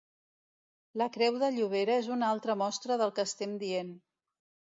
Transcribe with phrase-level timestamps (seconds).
[1.01, 3.95] La creu de Llobera és una altra mostra del que estem dient.